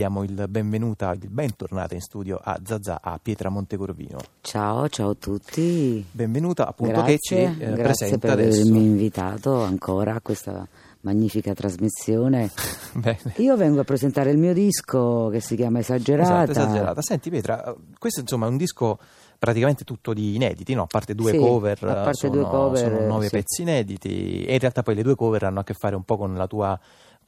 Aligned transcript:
Diamo 0.00 0.22
il 0.22 0.46
benvenuta, 0.48 1.12
il 1.12 1.28
bentornata 1.28 1.92
in 1.92 2.00
studio 2.00 2.40
a 2.42 2.58
Zazà, 2.64 3.00
a 3.02 3.20
Pietra 3.22 3.50
Montecorvino. 3.50 4.16
Ciao, 4.40 4.88
ciao 4.88 5.10
a 5.10 5.14
tutti. 5.14 6.02
Benvenuta 6.10 6.66
appunto 6.66 7.02
grazie, 7.02 7.16
che 7.16 7.18
ci 7.20 7.34
eh, 7.34 7.66
grazie 7.66 7.82
presenta 7.82 8.18
per 8.28 8.30
adesso. 8.30 8.60
avermi 8.62 8.78
invitato 8.78 9.62
ancora 9.62 10.14
a 10.14 10.20
questa 10.22 10.66
magnifica 11.00 11.52
trasmissione. 11.52 12.50
Bene. 12.96 13.34
Io 13.36 13.58
vengo 13.58 13.80
a 13.80 13.84
presentare 13.84 14.30
il 14.30 14.38
mio 14.38 14.54
disco 14.54 15.28
che 15.28 15.40
si 15.40 15.54
chiama 15.54 15.80
Esagerata. 15.80 16.44
Esatto, 16.44 16.50
esagerata. 16.52 17.02
Senti 17.02 17.28
Pietra, 17.28 17.76
questo 17.98 18.20
insomma 18.20 18.46
è 18.46 18.48
un 18.48 18.56
disco 18.56 18.98
praticamente 19.38 19.84
tutto 19.84 20.14
di 20.14 20.34
inediti, 20.34 20.72
no? 20.72 20.84
a 20.84 20.86
parte 20.86 21.14
due 21.14 21.32
Sì, 21.32 21.36
cover, 21.36 21.84
a 21.84 21.94
parte 21.94 22.14
sono, 22.14 22.32
due 22.32 22.44
cover, 22.44 22.90
sono 22.90 23.06
nove 23.06 23.26
sì. 23.26 23.30
pezzi 23.32 23.62
inediti 23.62 24.44
e 24.44 24.54
in 24.54 24.58
realtà 24.60 24.82
poi 24.82 24.94
le 24.94 25.02
due 25.02 25.14
cover 25.14 25.44
hanno 25.44 25.60
a 25.60 25.64
che 25.64 25.74
fare 25.74 25.94
un 25.94 26.04
po' 26.04 26.16
con 26.16 26.34
la 26.34 26.46
tua 26.46 26.78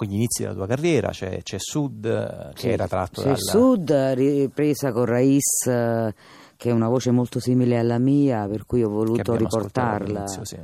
gli 0.04 0.14
inizi 0.14 0.42
della 0.42 0.54
tua 0.54 0.66
carriera, 0.66 1.10
c'è, 1.10 1.42
c'è 1.42 1.56
Sud 1.58 2.04
eh, 2.04 2.52
che 2.54 2.60
Sì, 2.60 2.68
era 2.68 2.86
tratto 2.88 3.20
sì, 3.20 3.26
dalla... 3.26 3.36
Sud, 3.38 3.90
ripresa 4.14 4.92
con 4.92 5.04
Raiz, 5.04 5.66
eh, 5.66 6.14
che 6.56 6.68
è 6.70 6.72
una 6.72 6.88
voce 6.88 7.10
molto 7.10 7.40
simile 7.40 7.78
alla 7.78 7.98
mia, 7.98 8.46
per 8.48 8.66
cui 8.66 8.82
ho 8.82 8.88
voluto 8.88 9.34
riportarla. 9.34 10.26
sì. 10.26 10.58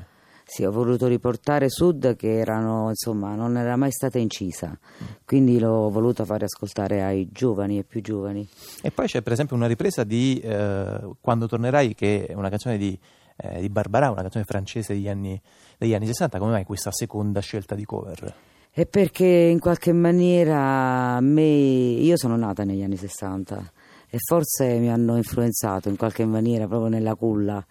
Sì, 0.51 0.65
ho 0.65 0.73
voluto 0.73 1.07
riportare 1.09 1.69
Sud 1.69 2.17
che 2.17 2.39
erano, 2.39 2.89
insomma, 2.89 3.35
non 3.35 3.59
era 3.59 3.77
mai 3.77 3.91
stata 3.93 4.17
incisa, 4.19 4.79
quindi 5.27 5.59
l'ho 5.59 5.91
voluta 5.91 6.25
fare 6.25 6.47
ascoltare 6.47 7.03
ai 7.03 7.29
giovani 7.31 7.77
e 7.77 7.85
più 7.85 8.01
giovani. 8.01 8.49
E 8.81 8.91
poi 8.91 9.07
c'è 9.09 9.21
per 9.21 9.33
esempio 9.35 9.57
una 9.57 9.67
ripresa 9.67 10.05
di 10.05 10.41
eh, 10.43 11.11
Quando 11.21 11.47
tornerai, 11.49 11.95
che 11.95 12.25
è 12.29 12.33
una 12.33 12.49
canzone 12.49 12.79
di, 12.79 12.99
eh, 13.37 13.61
di 13.61 13.69
Barbara, 13.69 14.11
una 14.11 14.23
canzone 14.23 14.45
francese 14.45 14.95
degli 14.95 15.11
anni, 15.11 15.39
degli 15.77 15.93
anni 15.93 16.07
60. 16.07 16.39
Come 16.39 16.53
mai 16.53 16.65
questa 16.65 16.93
seconda 16.93 17.41
scelta 17.41 17.75
di 17.75 17.85
cover? 17.85 18.35
È 18.71 18.87
perché 18.87 19.27
in 19.27 19.59
qualche 19.59 19.93
maniera 19.93 21.19
me, 21.21 21.43
io 21.43 22.17
sono 22.17 22.37
nata 22.37 22.65
negli 22.65 22.83
anni 22.83 22.97
60 22.97 23.73
e 24.09 24.19
forse 24.19 24.79
mi 24.79 24.91
hanno 24.91 25.17
influenzato 25.17 25.89
in 25.89 25.97
qualche 25.97 26.25
maniera 26.25 26.67
proprio 26.67 26.89
nella 26.89 27.15
culla. 27.15 27.65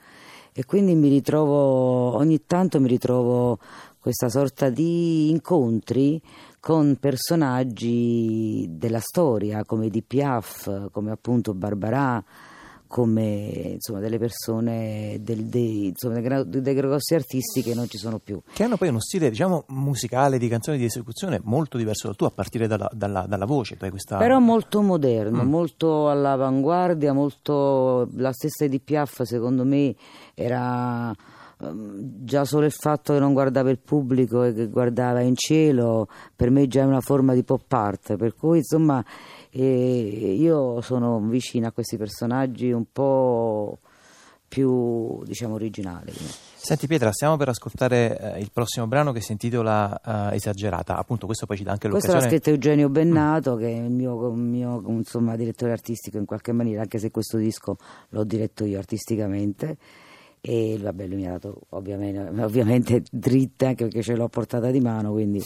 E 0.51 0.65
quindi 0.65 0.95
mi 0.95 1.07
ritrovo, 1.07 2.15
ogni 2.15 2.45
tanto 2.45 2.79
mi 2.79 2.87
ritrovo 2.87 3.59
questa 3.99 4.29
sorta 4.29 4.69
di 4.69 5.29
incontri 5.29 6.21
con 6.59 6.97
personaggi 6.99 8.65
della 8.69 8.99
storia 8.99 9.63
come 9.65 9.89
di 9.89 10.01
Piaf, 10.01 10.89
come 10.91 11.11
appunto 11.11 11.53
Barbara, 11.53 12.23
come 12.87 13.71
insomma 13.73 13.99
delle 13.99 14.17
persone, 14.17 15.17
del- 15.21 15.45
dei, 15.45 15.87
insomma, 15.87 16.19
dei, 16.19 16.61
dei 16.61 16.73
grossi 16.73 17.13
artisti 17.15 17.61
che 17.61 17.73
non 17.73 17.87
ci 17.87 17.97
sono 17.97 18.19
più. 18.19 18.39
Che 18.51 18.63
hanno 18.63 18.77
poi 18.77 18.87
uno 18.89 18.99
stile, 18.99 19.29
diciamo, 19.29 19.65
musicale 19.67 20.37
di 20.37 20.47
canzoni 20.47 20.77
di 20.77 20.85
esecuzione 20.85 21.39
molto 21.43 21.77
diverso 21.77 22.07
dal 22.07 22.15
tuo, 22.15 22.27
a 22.27 22.31
partire 22.31 22.67
dalla, 22.67 22.89
dalla- 22.93 23.25
dalla 23.27 23.45
voce. 23.45 23.77
Hai 23.79 23.89
questa... 23.89 24.17
Però 24.17 24.39
molto 24.39 24.81
moderno, 24.81 25.43
Mm. 25.43 25.49
molto 25.49 26.09
all'avanguardia, 26.09 27.13
molto 27.13 28.07
la 28.15 28.31
stessa 28.31 28.65
Edith 28.65 28.83
Piaf 28.83 29.21
secondo 29.23 29.63
me 29.63 29.93
era 30.33 31.13
ehm, 31.61 32.23
già 32.23 32.45
solo 32.45 32.65
il 32.65 32.71
fatto 32.71 33.13
che 33.13 33.19
non 33.19 33.33
guardava 33.33 33.69
il 33.69 33.79
pubblico 33.79 34.43
e 34.43 34.53
che 34.53 34.67
guardava 34.67 35.21
in 35.21 35.35
cielo, 35.35 36.07
per 36.35 36.49
me 36.51 36.67
già 36.67 36.81
è 36.81 36.85
una 36.85 37.01
forma 37.01 37.33
di 37.33 37.43
pop 37.43 37.71
art, 37.71 38.15
per 38.15 38.35
cui 38.35 38.57
insomma 38.59 39.03
eh, 39.59 40.33
io 40.33 40.81
sono 40.81 41.19
vicina 41.19 41.69
a 41.69 41.71
questi 41.71 41.97
personaggi 41.97 42.71
un 42.71 42.85
po' 42.91 43.79
più 44.47 45.23
diciamo 45.23 45.55
originali. 45.55 46.13
Senti 46.13 46.87
Pietra, 46.87 47.11
stiamo 47.11 47.37
per 47.37 47.49
ascoltare 47.49 48.35
eh, 48.35 48.39
il 48.39 48.49
prossimo 48.51 48.87
brano 48.87 49.11
che 49.11 49.21
si 49.21 49.31
intitola 49.31 50.29
eh, 50.31 50.35
Esagerata. 50.35 50.97
Appunto, 50.97 51.25
questo 51.25 51.45
poi 51.45 51.57
ci 51.57 51.63
dà 51.63 51.71
anche 51.71 51.89
Questo 51.89 52.11
l'ha 52.11 52.19
l'occasione... 52.19 52.41
scritto 52.41 52.55
Eugenio 52.55 52.89
Bennato, 52.89 53.55
che 53.55 53.67
è 53.67 53.79
il 53.79 53.91
mio, 53.91 54.31
mio, 54.31 54.83
insomma, 54.87 55.35
direttore 55.35 55.71
artistico 55.71 56.17
in 56.17 56.25
qualche 56.25 56.51
maniera, 56.51 56.81
anche 56.81 56.99
se 56.99 57.09
questo 57.11 57.37
disco 57.37 57.77
l'ho 58.09 58.23
diretto 58.23 58.65
io 58.65 58.77
artisticamente. 58.77 59.77
E 60.39 60.77
vabbè, 60.81 61.07
lui 61.07 61.17
mi 61.17 61.27
ha 61.27 61.31
dato 61.31 61.61
ovviamente, 61.69 62.41
ovviamente 62.41 63.03
dritte, 63.11 63.65
anche 63.65 63.85
perché 63.85 64.01
ce 64.01 64.15
l'ho 64.15 64.27
portata 64.27 64.69
di 64.71 64.79
mano. 64.79 65.11
Quindi, 65.11 65.43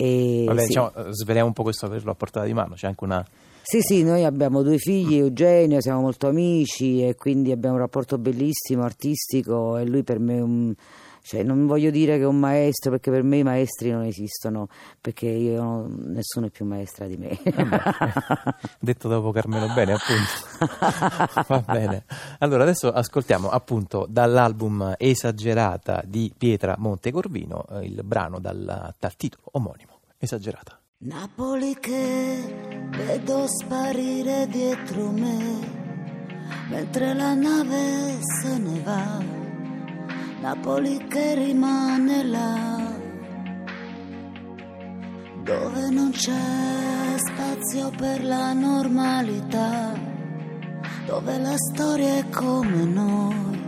e 0.00 0.44
Vabbè, 0.46 0.60
sì. 0.60 0.66
diciamo, 0.68 0.94
eh, 0.94 1.06
sveliamo 1.10 1.48
un 1.48 1.52
po' 1.52 1.64
questo 1.64 1.86
averlo 1.86 2.12
a 2.12 2.14
portata 2.14 2.46
di 2.46 2.52
mano. 2.52 2.74
C'è 2.76 2.86
anche 2.86 3.02
una... 3.02 3.26
Sì, 3.62 3.80
sì, 3.80 4.04
noi 4.04 4.24
abbiamo 4.24 4.62
due 4.62 4.78
figli, 4.78 5.16
Eugenio, 5.16 5.80
siamo 5.80 6.02
molto 6.02 6.28
amici 6.28 7.04
e 7.04 7.16
quindi 7.16 7.50
abbiamo 7.50 7.74
un 7.74 7.80
rapporto 7.80 8.16
bellissimo, 8.16 8.84
artistico 8.84 9.76
e 9.76 9.84
lui 9.84 10.04
per 10.04 10.20
me 10.20 10.36
è 10.36 10.40
un... 10.40 10.74
Cioè, 11.28 11.42
non 11.42 11.66
voglio 11.66 11.90
dire 11.90 12.16
che 12.16 12.22
è 12.22 12.26
un 12.26 12.38
maestro 12.38 12.90
perché 12.90 13.10
per 13.10 13.22
me 13.22 13.36
i 13.36 13.42
maestri 13.42 13.90
non 13.90 14.04
esistono, 14.04 14.68
perché 14.98 15.26
io 15.26 15.86
nessuno 15.86 16.46
è 16.46 16.48
più 16.48 16.64
maestra 16.64 17.06
di 17.06 17.18
me. 17.18 17.38
Detto 18.80 19.08
dopo 19.08 19.30
Carmelo 19.30 19.70
Bene, 19.74 19.92
appunto. 19.92 21.44
Va 21.46 21.62
bene. 21.70 22.04
Allora, 22.38 22.62
adesso 22.62 22.90
ascoltiamo 22.90 23.50
appunto 23.50 24.06
dall'album 24.08 24.94
Esagerata 24.96 26.02
di 26.02 26.32
Pietra 26.34 26.76
Montecorvino 26.78 27.66
eh, 27.72 27.84
il 27.84 28.00
brano 28.04 28.38
dal, 28.38 28.94
dal 28.98 29.16
titolo 29.16 29.42
omonimo, 29.52 30.00
Esagerata. 30.16 30.80
Napoli 31.00 31.76
che 31.78 32.88
vedo 32.88 33.44
sparire 33.48 34.46
dietro 34.46 35.10
me, 35.10 35.60
mentre 36.70 37.12
la 37.12 37.34
nave 37.34 38.18
se 38.40 38.56
ne 38.56 38.80
va. 38.80 39.37
Napoli 40.40 41.04
che 41.08 41.34
rimane 41.34 42.24
là, 42.24 42.78
dove 45.42 45.90
non 45.90 46.10
c'è 46.12 47.16
spazio 47.16 47.90
per 47.96 48.22
la 48.22 48.52
normalità, 48.52 49.92
dove 51.06 51.38
la 51.38 51.56
storia 51.56 52.18
è 52.18 52.28
come 52.28 52.84
noi, 52.84 53.62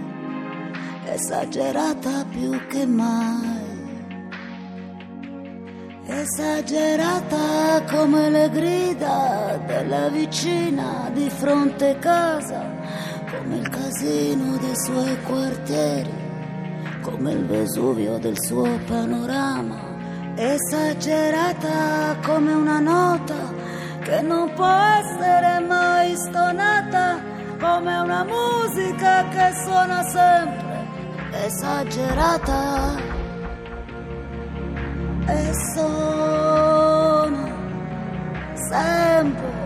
esagerata 1.06 2.24
più 2.30 2.50
che 2.68 2.86
mai. 2.86 3.58
Esagerata 6.06 7.82
come 7.90 8.30
le 8.30 8.48
grida 8.48 9.60
della 9.66 10.08
vicina 10.08 11.10
di 11.12 11.28
fronte 11.30 11.98
casa, 11.98 12.64
come 13.28 13.56
il 13.56 13.68
casino 13.68 14.56
dei 14.56 14.76
suoi 14.76 15.20
quartieri, 15.22 16.19
come 17.10 17.32
il 17.32 17.44
Vesuvio 17.46 18.18
del 18.18 18.36
suo 18.40 18.78
panorama. 18.86 19.88
Esagerata 20.36 22.16
come 22.24 22.52
una 22.52 22.78
nota 22.78 23.52
che 24.02 24.22
non 24.22 24.52
può 24.54 24.66
essere 24.66 25.60
mai 25.66 26.14
stonata, 26.16 27.20
come 27.58 27.98
una 27.98 28.24
musica 28.24 29.28
che 29.28 29.52
suona 29.64 30.02
sempre. 30.04 30.88
Esagerata 31.44 32.96
e 35.26 35.52
sono 35.74 37.48
sempre 38.68 39.58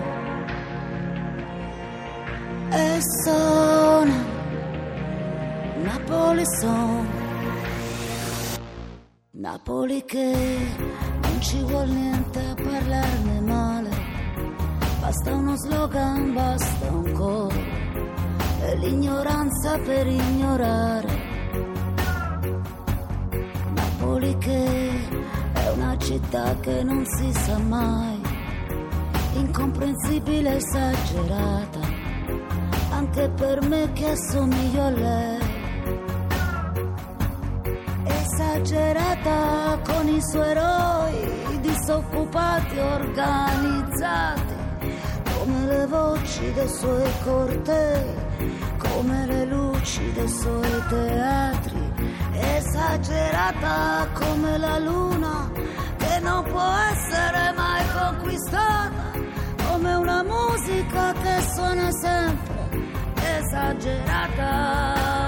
e 2.70 2.98
sono 3.24 4.32
Napoli 5.84 6.44
son 6.60 7.23
Napoli 9.44 10.02
che 10.06 10.32
non 11.20 11.42
ci 11.42 11.60
vuol 11.64 11.86
niente 11.86 12.38
a 12.40 12.54
parlarne 12.54 13.40
male. 13.40 13.90
Basta 15.00 15.34
uno 15.34 15.54
slogan 15.56 16.32
basta 16.32 16.90
un 16.90 17.12
coro. 17.12 17.62
E 18.62 18.76
l'ignoranza 18.78 19.78
per 19.80 20.06
ignorare. 20.06 21.18
Napoli 23.74 24.34
che 24.38 25.08
è 25.52 25.70
una 25.74 25.98
città 25.98 26.58
che 26.60 26.82
non 26.82 27.04
si 27.04 27.30
sa 27.34 27.58
mai, 27.58 28.22
incomprensibile, 29.34 30.56
esagerata, 30.56 31.80
anche 32.92 33.28
per 33.28 33.60
me 33.60 33.92
che 33.92 34.08
assomiglio 34.08 34.82
a 34.84 34.90
lei. 34.90 35.43
Esagerata 38.54 39.80
con 39.84 40.06
i 40.06 40.22
suoi 40.22 40.48
eroi, 40.50 41.60
disoccupati, 41.60 42.78
organizzati, 42.78 44.54
come 45.36 45.66
le 45.66 45.86
voci 45.86 46.52
dei 46.52 46.68
suoi 46.68 47.10
cortei, 47.24 48.14
come 48.78 49.26
le 49.26 49.44
luci 49.46 50.12
dei 50.12 50.28
suoi 50.28 50.84
teatri 50.88 51.92
esagerata 52.30 54.08
come 54.12 54.56
la 54.58 54.78
luna 54.78 55.50
che 55.96 56.20
non 56.20 56.44
può 56.44 56.70
essere 56.92 57.52
mai 57.56 57.84
conquistata, 57.92 59.10
come 59.68 59.94
una 59.94 60.22
musica 60.22 61.12
che 61.12 61.42
suona 61.52 61.90
sempre 61.90 62.70
esagerata. 63.40 65.23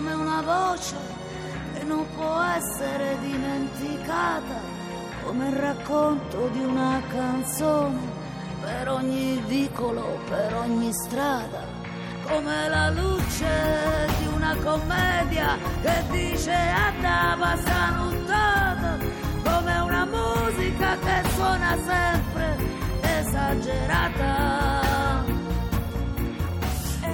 Come 0.00 0.14
una 0.14 0.40
voce 0.40 0.96
che 1.74 1.84
non 1.84 2.06
può 2.16 2.40
essere 2.56 3.18
dimenticata, 3.20 4.58
come 5.22 5.48
il 5.48 5.56
racconto 5.56 6.48
di 6.48 6.64
una 6.64 7.02
canzone 7.06 7.98
per 8.62 8.88
ogni 8.88 9.42
vicolo, 9.46 10.18
per 10.26 10.54
ogni 10.54 10.90
strada, 10.94 11.66
come 12.26 12.68
la 12.70 12.88
luce 12.88 14.08
di 14.20 14.26
una 14.28 14.56
commedia 14.56 15.58
che 15.82 16.02
dice 16.10 16.50
andava 16.54 17.58
sanuttata, 17.58 18.96
come 19.44 19.78
una 19.80 20.06
musica 20.06 20.96
che 20.96 21.28
suona 21.34 21.76
sempre 21.84 22.56
esagerata 23.02 24.89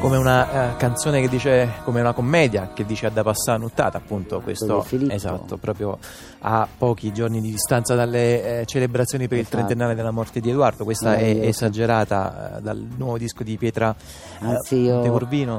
come 0.07 0.19
una 0.19 0.75
uh, 0.75 0.77
canzone 0.77 1.21
che 1.21 1.29
dice 1.29 1.69
come 1.83 1.99
una 1.99 2.13
commedia 2.13 2.71
che 2.73 2.87
dice 2.87 3.07
a 3.07 3.11
da 3.11 3.25
passare 3.25 3.59
nuttata 3.59 3.99
appunto 3.99 4.41
questo 4.41 4.87
esatto 5.09 5.57
proprio 5.57 5.99
a 6.43 6.69
pochi 6.79 7.13
giorni 7.13 7.41
di 7.41 7.51
distanza 7.51 7.97
dalle 7.97 8.61
eh, 8.61 8.67
celebrazioni 8.67 9.27
per 9.27 9.39
esatto. 9.39 9.57
il 9.57 9.65
trentennale 9.65 9.97
della 9.97 10.13
morte 10.13 10.39
di 10.39 10.51
Edoardo 10.51 10.85
questa 10.85 11.17
è 11.17 11.49
esagerata 11.49 12.61
dal 12.63 12.87
nuovo 12.97 13.19
disco 13.19 13.43
di 13.43 13.57
Pietra 13.57 13.97
uh, 14.43 14.45
Anzi, 14.45 14.77
io 14.77 15.03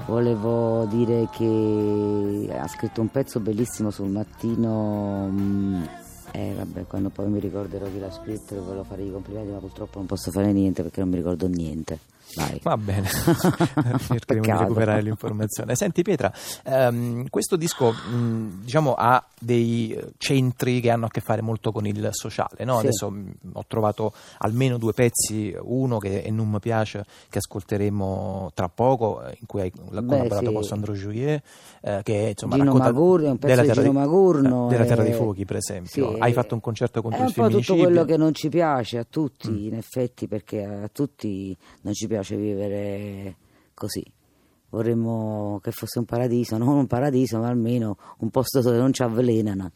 volevo 0.05 0.85
dire 0.85 1.27
che 1.29 2.47
ha 2.57 2.67
scritto 2.69 3.01
un 3.01 3.09
pezzo 3.11 3.41
bellissimo 3.41 3.91
sul 3.91 4.07
mattino 4.07 5.27
mh, 5.27 5.41
mm, 5.41 5.83
eh 6.31 6.53
vabbè, 6.55 6.85
quando 6.87 7.09
poi 7.09 7.27
mi 7.27 7.39
ricorderò 7.39 7.85
chi 7.87 7.99
l'ha 7.99 8.11
scritto 8.11 8.55
volevo 8.63 8.83
fare 8.83 9.03
i 9.03 9.11
complimenti, 9.11 9.51
ma 9.51 9.57
purtroppo 9.57 9.97
non 9.97 10.07
posso 10.07 10.31
fare 10.31 10.53
niente 10.53 10.83
perché 10.83 10.99
non 11.01 11.09
mi 11.09 11.15
ricordo 11.15 11.47
niente. 11.47 12.06
Vai. 12.35 12.59
Va 12.61 12.77
bene, 12.77 13.07
cercheremo 14.07 14.45
di 14.45 14.51
recuperare 14.51 15.01
l'informazione. 15.01 15.75
Senti 15.75 16.01
Pietra, 16.01 16.31
ehm, 16.63 17.29
questo 17.29 17.55
disco 17.55 17.91
mh, 17.91 18.63
diciamo, 18.63 18.93
ha 18.93 19.23
dei 19.39 19.93
eh, 19.93 20.11
centri 20.17 20.79
che 20.79 20.89
hanno 20.89 21.05
a 21.05 21.09
che 21.09 21.21
fare 21.21 21.41
molto 21.41 21.71
con 21.71 21.87
il 21.87 22.09
sociale. 22.11 22.63
No? 22.63 22.75
Sì. 22.75 22.87
Adesso 22.87 23.09
mh, 23.09 23.33
ho 23.53 23.65
trovato 23.67 24.13
almeno 24.39 24.77
due 24.77 24.93
pezzi, 24.93 25.55
uno 25.59 25.97
che 25.97 26.23
è 26.23 26.29
Non 26.29 26.49
mi 26.49 26.59
piace, 26.59 27.05
che 27.29 27.37
ascolteremo 27.37 28.51
tra 28.53 28.69
poco, 28.69 29.23
eh, 29.23 29.37
in 29.39 29.45
cui 29.47 29.61
hai 29.61 29.71
collaborato 29.71 30.47
sì. 30.47 30.53
con 30.53 30.63
Sandro 30.63 30.93
Juillet, 30.93 31.41
eh, 31.81 32.01
che 32.03 32.25
è 32.25 32.29
insomma, 32.29 32.55
Gino 32.55 32.73
Magurno, 32.73 33.29
un 33.31 33.37
pezzo 33.37 33.61
di 33.61 33.71
Gino 33.71 33.91
Magurno. 33.93 34.67
Della 34.67 34.85
Terra 34.85 35.03
dei 35.03 35.13
Fuochi, 35.13 35.45
per 35.45 35.55
esempio. 35.57 36.13
Sì, 36.13 36.19
hai 36.19 36.33
fatto 36.33 36.53
un 36.53 36.61
concerto 36.61 37.01
contro 37.01 37.23
il 37.23 37.31
femminicidio. 37.31 37.45
È 37.45 37.57
un 37.57 37.63
po' 37.63 37.73
tutto 37.73 37.83
quello 37.83 38.05
che 38.05 38.17
non 38.17 38.33
ci 38.33 38.49
piace 38.49 38.97
a 38.97 39.05
tutti, 39.09 39.49
mm. 39.49 39.65
in 39.65 39.75
effetti, 39.75 40.27
perché 40.27 40.63
a 40.63 40.89
tutti 40.91 41.55
non 41.81 41.93
ci 41.93 42.05
piace 42.05 42.16
vivere 42.21 43.35
così. 43.73 44.03
Vorremmo 44.69 45.59
che 45.61 45.71
fosse 45.71 45.99
un 45.99 46.05
paradiso, 46.05 46.57
non 46.57 46.69
un 46.69 46.87
paradiso, 46.87 47.39
ma 47.39 47.47
almeno 47.47 47.97
un 48.19 48.29
posto 48.29 48.61
dove 48.61 48.77
non 48.77 48.91
ci 48.91 49.01
avvelenano. 49.01 49.71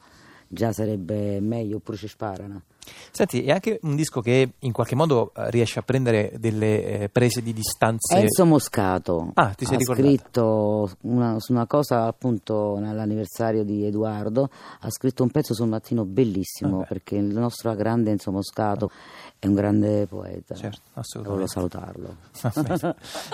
Già 0.53 0.73
sarebbe 0.73 1.39
meglio, 1.39 1.77
oppure 1.77 1.95
ci 1.95 2.09
sparano. 2.09 2.63
Senti, 3.11 3.43
è 3.43 3.51
anche 3.51 3.79
un 3.83 3.95
disco 3.95 4.21
che 4.21 4.53
in 4.59 4.71
qualche 4.71 4.95
modo 4.95 5.31
eh, 5.35 5.49
riesce 5.49 5.79
a 5.79 5.81
prendere 5.81 6.33
delle 6.39 7.01
eh, 7.03 7.09
prese 7.09 7.41
di 7.41 7.53
distanze. 7.53 8.17
Enzo 8.17 8.45
Moscato 8.45 9.31
ah, 9.35 9.53
ti 9.53 9.65
sei 9.65 9.75
ha 9.75 9.77
ricordato. 9.77 10.07
scritto 10.07 10.91
una, 11.01 11.37
una, 11.47 11.67
cosa 11.67 12.05
appunto 12.05 12.77
nell'anniversario 12.79 13.63
di 13.63 13.85
Edoardo, 13.85 14.49
ha 14.79 14.89
scritto 14.89 15.23
un 15.23 15.29
pezzo 15.29 15.53
sul 15.53 15.67
mattino 15.67 16.03
bellissimo 16.03 16.77
okay. 16.77 16.87
perché 16.87 17.15
il 17.15 17.37
nostro 17.37 17.73
grande 17.75 18.11
Enzo 18.11 18.31
Moscato 18.31 18.91
è 19.39 19.47
un 19.47 19.53
grande 19.53 20.05
poeta. 20.07 20.55
Certo, 20.55 20.81
Volevo 21.21 21.47
salutarlo. 21.47 22.15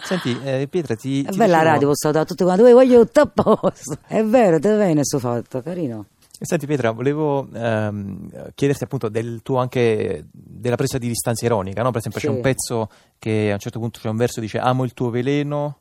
Senti, 0.03 0.37
eh, 0.43 0.67
Pietra, 0.69 0.95
ti. 0.95 1.23
È 1.23 1.31
ti 1.31 1.37
bella 1.37 1.57
dicevo... 1.57 1.71
radio, 1.71 1.87
posso 1.87 2.01
salutare 2.01 2.25
tutti 2.25 2.43
quanti. 2.43 2.71
Voglio 2.71 3.05
tutto 3.05 3.21
a 3.21 3.27
posto. 3.27 3.97
È 4.07 4.23
vero, 4.23 4.59
te 4.59 4.75
bene 4.75 5.03
sto 5.03 5.19
fatto, 5.19 5.61
carino. 5.61 6.05
Senti 6.39 6.67
Pietra, 6.67 6.91
volevo 6.91 7.47
ehm, 7.51 8.51
chiederti 8.53 8.83
appunto 8.83 9.09
del 9.09 9.41
tuo 9.41 9.57
anche 9.57 10.25
della 10.31 10.75
presa 10.75 10.99
di 10.99 11.07
distanza 11.07 11.45
ironica, 11.45 11.81
no? 11.81 11.89
Per 11.89 11.99
esempio 11.99 12.19
sì. 12.19 12.27
c'è 12.27 12.31
un 12.31 12.41
pezzo 12.41 12.89
che 13.17 13.49
a 13.49 13.53
un 13.53 13.59
certo 13.59 13.79
punto 13.79 13.99
c'è 13.99 14.09
un 14.09 14.17
verso 14.17 14.35
che 14.35 14.41
dice 14.41 14.59
amo 14.59 14.83
il 14.83 14.93
tuo 14.93 15.09
veleno. 15.09 15.79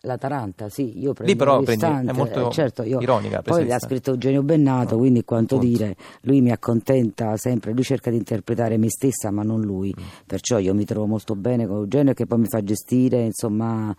La 0.00 0.16
Taranta, 0.18 0.68
sì, 0.68 1.00
io 1.00 1.12
prendo 1.12 1.32
Lì 1.32 1.36
però 1.36 1.60
prendi, 1.60 2.08
è 2.08 2.12
molto 2.12 2.48
eh, 2.48 2.52
certo, 2.52 2.84
io, 2.84 3.00
ironica. 3.00 3.42
Poi 3.42 3.66
l'ha 3.66 3.80
scritto 3.80 4.12
Eugenio 4.12 4.44
Bennato, 4.44 4.94
no, 4.94 5.00
quindi 5.00 5.24
quanto 5.24 5.56
appunto. 5.56 5.76
dire, 5.76 5.96
lui 6.20 6.40
mi 6.40 6.52
accontenta 6.52 7.36
sempre, 7.36 7.72
lui 7.72 7.82
cerca 7.82 8.10
di 8.10 8.16
interpretare 8.16 8.76
me 8.76 8.88
stessa 8.88 9.32
ma 9.32 9.42
non 9.42 9.62
lui, 9.62 9.92
mm. 9.98 10.04
perciò 10.26 10.58
io 10.58 10.74
mi 10.74 10.84
trovo 10.84 11.06
molto 11.06 11.34
bene 11.34 11.66
con 11.66 11.78
Eugenio 11.78 12.12
che 12.12 12.26
poi 12.26 12.38
mi 12.38 12.46
fa 12.46 12.62
gestire 12.62 13.24
insomma 13.24 13.92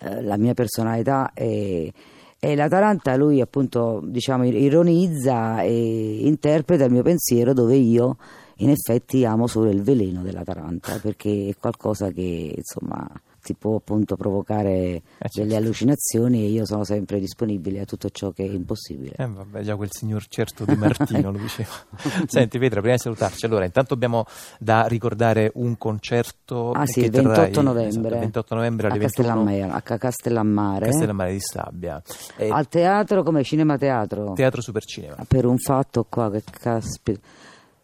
eh, 0.00 0.22
la 0.22 0.36
mia 0.36 0.54
personalità 0.54 1.30
e 1.32 1.92
e 2.44 2.56
l'Atalanta 2.56 3.14
lui 3.14 3.40
appunto 3.40 4.00
diciamo 4.02 4.44
ironizza 4.44 5.62
e 5.62 6.26
interpreta 6.26 6.84
il 6.84 6.90
mio 6.90 7.04
pensiero 7.04 7.52
dove 7.52 7.76
io 7.76 8.16
in 8.56 8.70
effetti 8.70 9.24
amo 9.24 9.46
solo 9.46 9.70
il 9.70 9.80
veleno 9.80 10.22
dell'Atalanta 10.22 10.98
perché 11.00 11.50
è 11.50 11.56
qualcosa 11.56 12.10
che 12.10 12.52
insomma 12.56 13.08
ti 13.42 13.54
può 13.54 13.76
appunto 13.76 14.16
provocare 14.16 14.70
eh, 14.70 15.02
certo. 15.18 15.40
delle 15.40 15.56
allucinazioni 15.56 16.44
e 16.44 16.48
io 16.48 16.64
sono 16.64 16.84
sempre 16.84 17.18
disponibile 17.18 17.80
a 17.80 17.84
tutto 17.84 18.08
ciò 18.10 18.30
che 18.30 18.44
è 18.44 18.48
impossibile. 18.48 19.14
Eh 19.16 19.26
vabbè, 19.26 19.62
già 19.62 19.76
quel 19.76 19.90
signor 19.90 20.26
certo 20.28 20.64
Di 20.64 20.76
Martino 20.76 21.30
lo 21.32 21.38
diceva. 21.38 21.70
Senti 22.26 22.58
Petra, 22.58 22.80
prima 22.80 22.94
di 22.94 23.00
salutarci, 23.00 23.44
allora 23.44 23.64
intanto 23.64 23.94
abbiamo 23.94 24.24
da 24.58 24.86
ricordare 24.86 25.50
un 25.54 25.76
concerto 25.76 26.70
ah, 26.70 26.86
sì, 26.86 27.00
il 27.00 27.10
28 27.10 27.62
novembre, 27.62 27.88
esatto, 27.88 28.18
28 28.18 28.54
novembre 28.54 28.86
alle 28.86 28.96
a 28.96 29.00
Castellammare, 29.00 29.62
a 29.62 29.80
Castellammare, 29.82 30.86
Castellammare 30.86 31.32
di 31.32 31.40
Stabia. 31.40 32.02
E 32.36 32.48
Al 32.48 32.68
teatro 32.68 33.22
come 33.22 33.42
Cinema 33.42 33.76
Teatro? 33.76 34.32
Teatro 34.34 34.60
Supercinema. 34.60 35.24
Per 35.26 35.44
un 35.44 35.58
fatto 35.58 36.06
qua 36.08 36.30
che 36.30 36.42
caspita 36.48 37.20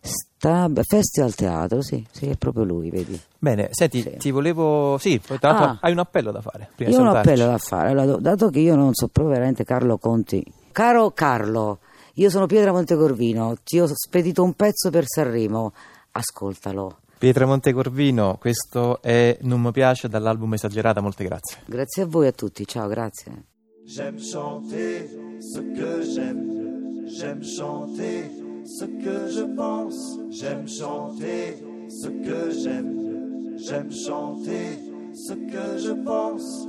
Sta, 0.00 0.71
Festival 0.87 1.35
Teatro, 1.35 1.83
sì, 1.83 2.05
sì, 2.11 2.27
è 2.27 2.37
proprio 2.37 2.65
lui, 2.65 2.91
vedi. 2.91 3.21
Bene, 3.39 3.69
senti, 3.73 4.03
sì. 4.03 4.17
ti 4.19 4.31
volevo... 4.31 4.97
Sì, 4.99 5.21
tra 5.21 5.37
l'altro 5.40 5.64
ah, 5.64 5.78
hai 5.81 5.93
un 5.93 5.99
appello 5.99 6.31
da 6.31 6.40
fare. 6.40 6.71
Io 6.76 6.99
ho 6.99 7.00
un 7.00 7.09
appello 7.09 7.47
da 7.47 7.59
fare, 7.59 7.90
allora, 7.90 8.17
dato 8.19 8.49
che 8.50 8.61
io 8.61 8.76
non 8.76 8.95
so 8.95 9.09
proprio 9.09 9.35
veramente 9.35 9.64
Carlo 9.64 9.99
Conti. 9.99 10.45
Caro 10.73 11.11
Carlo, 11.11 11.81
io 12.14 12.31
sono 12.31 12.47
Pietra 12.47 12.73
Montecorvino, 12.73 13.57
ti 13.64 13.81
ho 13.81 13.87
spedito 13.93 14.43
un 14.43 14.55
pezzo 14.55 14.90
per 14.90 15.05
Sanremo, 15.07 15.73
ascoltalo. 16.12 16.99
Pietra 17.19 17.47
Montecorvino, 17.47 18.37
questo 18.38 19.02
è 19.02 19.37
Non 19.40 19.61
mi 19.61 19.73
piace 19.73 20.09
dall'album 20.09 20.55
Esagerata, 20.55 21.00
molte 21.00 21.25
grazie. 21.25 21.59
Grazie 21.67 22.02
a 22.02 22.07
voi 22.07 22.28
a 22.28 22.33
tutti, 22.33 22.64
ciao, 22.64 22.87
grazie. 22.87 23.45
J'aime 23.88 24.19
chanter 24.21 25.09
ce 25.40 25.61
que 25.73 26.02
j'aime, 26.02 27.07
j'aime 27.07 27.43
chanter 27.43 28.47
ce 28.68 28.84
que 28.84 29.28
je 29.30 29.56
pense, 29.56 30.18
j'aime 30.30 30.68
chanter 30.68 31.56
ce 31.88 32.08
que 32.08 32.50
j'aime, 32.50 33.56
j'aime 33.56 33.90
chanter 33.90 34.78
ce 35.14 35.32
que 35.32 35.78
je 35.78 35.92
pense. 36.04 36.68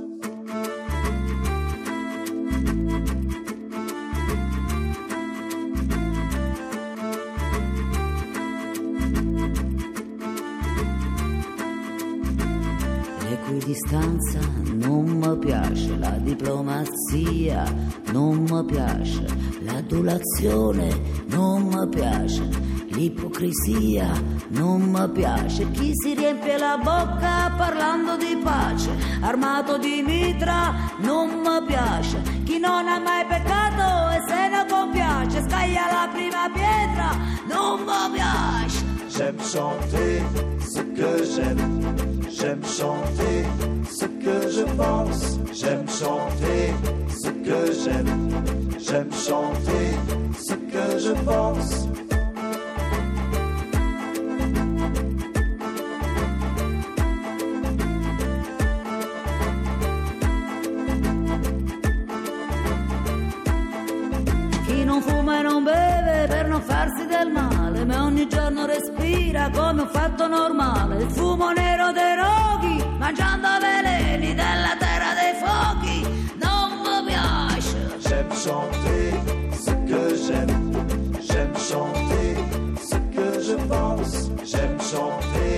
Piace, 15.40 15.96
la 15.98 16.16
diplomazia 16.18 17.64
non 18.12 18.44
mi 18.48 18.64
piace, 18.64 19.24
l'adulazione 19.62 20.88
non 21.26 21.62
mi 21.62 21.88
piace, 21.88 22.48
l'ipocrisia 22.90 24.08
non 24.48 24.82
mi 24.82 25.08
piace, 25.10 25.68
chi 25.72 25.90
si 25.94 26.14
riempie 26.14 26.58
la 26.58 26.78
bocca 26.80 27.52
parlando 27.56 28.16
di 28.16 28.38
pace, 28.42 28.90
armato 29.22 29.78
di 29.78 30.02
mitra 30.06 30.94
non 30.98 31.40
mi 31.40 31.66
piace, 31.66 32.22
chi 32.44 32.58
non 32.58 32.86
ha 32.86 33.00
mai 33.00 33.24
peccato 33.26 34.10
e 34.14 34.20
se 34.28 34.48
ne 34.48 34.66
compiace, 34.68 35.42
scaglia 35.48 35.86
la 35.90 36.08
prima 36.12 36.50
pietra 36.52 37.16
non 37.48 37.80
mi 37.80 38.12
piace. 38.12 38.88
J'aime 39.08 39.42
chanter 39.42 40.22
ce 40.60 40.82
que 40.94 41.24
j'aime 41.24 42.10
J'aime 42.40 42.62
chanter 42.62 43.44
ce 43.90 44.06
je 44.60 44.66
pense. 44.76 45.38
J'aime 45.52 45.88
chanter 45.88 46.62
ce 47.08 47.30
que 47.46 47.60
j'aime. 47.82 48.12
J'aime 48.78 49.12
chanter 49.12 49.86
ce 50.46 50.54
que 50.72 50.98
je 51.04 51.12
pense. 51.28 51.88
Chi 64.66 64.84
non 64.84 65.00
fuma 65.02 65.38
e 65.38 65.42
non 65.42 65.62
beve 65.62 66.26
per 66.28 66.48
non 66.48 66.62
farsi 66.62 67.06
del 67.06 67.30
male, 67.30 67.84
ma 67.84 68.04
ogni 68.04 68.26
giorno 68.28 68.66
respira 68.66 69.50
come 69.50 69.82
un 69.82 69.88
fatto 69.88 70.26
normale. 70.26 71.02
Il 71.02 71.10
fumo 71.10 71.50
nero 71.52 71.92
dei 71.92 72.14
roghi, 72.24 72.69
J'aime 78.10 78.32
chanter 78.32 79.12
ce 79.52 79.70
que 79.70 80.16
j'aime, 80.26 80.72
j'aime 81.20 81.56
chanter 81.56 82.36
ce 82.80 82.96
que 83.14 83.40
je 83.40 83.54
pense, 83.68 84.30
j'aime 84.44 84.78
chanter. 84.80 85.49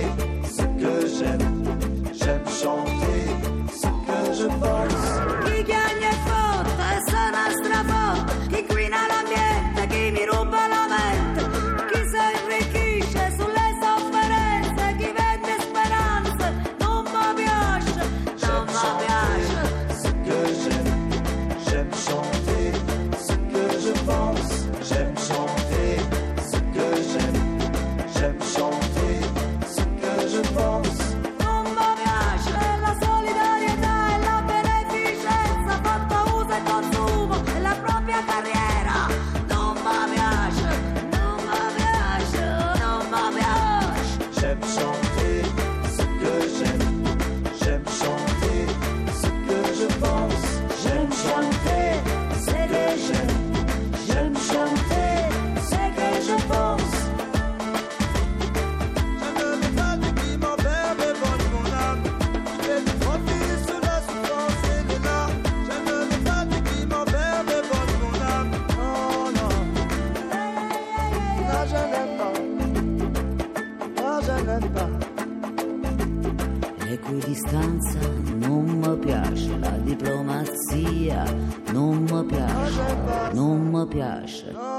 La 83.93 84.21
diplomazia 84.21 84.72